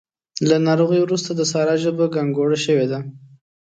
[0.49, 2.99] له ناروغۍ روسته د سارا ژبه ګانګوړه شوې ده.